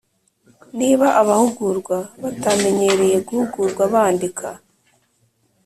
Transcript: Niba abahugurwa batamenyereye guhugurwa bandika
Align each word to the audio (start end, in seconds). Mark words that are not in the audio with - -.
Niba 0.79 1.07
abahugurwa 1.21 1.97
batamenyereye 2.21 3.17
guhugurwa 3.27 3.83
bandika 3.93 4.49